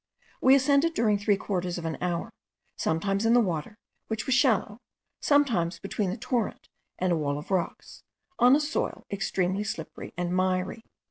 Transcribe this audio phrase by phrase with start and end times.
[0.41, 2.31] We ascended during three quarters of an hour,
[2.75, 3.77] sometimes in the water,
[4.07, 4.79] which was shallow,
[5.21, 8.01] sometimes between the torrent and a wall of rocks,
[8.39, 10.81] on a soil extremely slippery and miry.